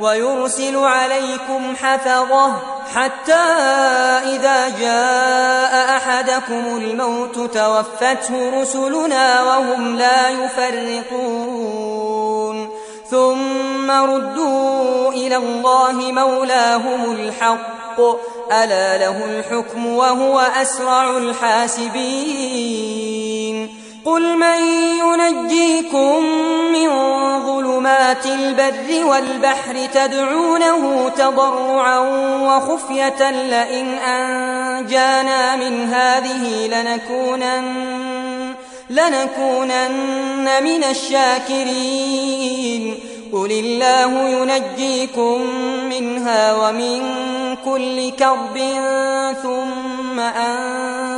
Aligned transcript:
ويرسل 0.00 0.76
عليكم 0.76 1.76
حفظه 1.76 2.56
حتى 2.94 3.46
إذا 4.34 4.68
جاء 4.68 5.96
أحدكم 5.96 6.76
الموت 6.76 7.34
توفته 7.34 8.60
رسلنا 8.60 9.42
وهم 9.42 9.96
لا 9.96 10.28
يفرقون 10.28 11.88
ثم 13.10 13.90
ردوا 13.90 15.12
إلى 15.12 15.36
الله 15.36 15.92
مولاهم 15.92 17.12
الحق. 17.12 18.00
ألا 18.52 18.98
له 18.98 19.24
الحكم 19.24 19.86
وهو 19.86 20.40
أسرع 20.40 21.16
الحاسبين. 21.16 23.27
قل 24.08 24.36
من 24.36 24.60
ينجيكم 24.98 26.24
من 26.72 26.88
ظلمات 27.46 28.26
البر 28.26 29.04
والبحر 29.04 29.86
تدعونه 29.94 31.08
تضرعا 31.08 31.98
وخفية 32.42 33.30
لئن 33.30 33.98
أنجانا 33.98 35.56
من 35.56 35.92
هذه 35.92 36.66
لنكونن, 36.66 38.54
لنكونن 38.90 40.62
من 40.62 40.84
الشاكرين. 40.84 42.18
قل 43.32 43.52
الله 43.52 44.28
ينجيكم 44.28 45.40
منها 45.90 46.54
ومن 46.54 47.02
كل 47.64 48.10
كرب 48.10 48.58
ثم 49.42 50.20
أنتم 50.20 51.17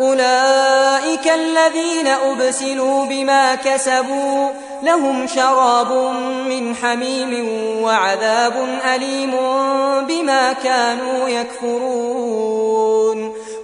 أولئك 0.00 1.28
الذين 1.34 2.06
أبسلوا 2.06 3.04
بما 3.04 3.54
كسبوا 3.54 4.48
لهم 4.82 5.26
شراب 5.26 5.92
من 6.48 6.76
حميم 6.76 7.48
وعذاب 7.82 8.68
أليم 8.94 9.36
بما 10.08 10.52
كانوا 10.52 11.28
يكفرون 11.28 12.88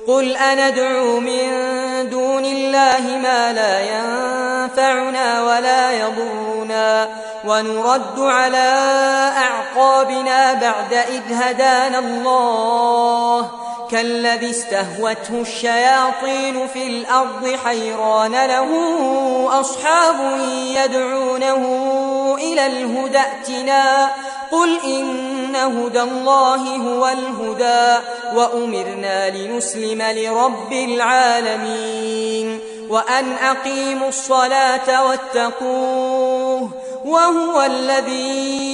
قل 0.08 0.36
أندعو 0.36 1.20
من 1.20 1.50
دون 2.10 2.44
الله 2.44 3.18
ما 3.22 3.52
لا 3.52 3.80
ينفعنا 3.80 5.42
ولا 5.42 5.92
يضرنا 5.92 7.08
ونرد 7.44 8.18
على 8.18 8.80
أعقابنا 9.36 10.52
بعد 10.52 10.92
إذ 10.92 11.22
هدانا 11.32 11.98
الله 11.98 13.50
كالذي 13.90 14.50
استهوته 14.50 15.40
الشياطين 15.40 16.66
في 16.66 16.86
الأرض 16.86 17.56
حيران 17.64 18.32
له 18.32 18.70
أصحاب 19.60 20.40
يدعونه 20.76 21.64
إلى 22.40 22.66
الهدى 22.66 23.18
ائتنا. 23.18 24.10
قل 24.50 24.78
إن 24.84 25.56
هدى 25.56 26.00
الله 26.00 26.76
هو 26.76 27.08
الهدى 27.08 28.04
وأمرنا 28.34 29.30
لنسلم 29.30 30.02
لرب 30.02 30.72
العالمين. 30.72 32.60
وأن 32.88 33.32
أقيموا 33.32 34.08
الصلاة 34.08 35.06
واتقوه 35.06 36.70
وهو 37.04 37.62
الذي 37.62 38.73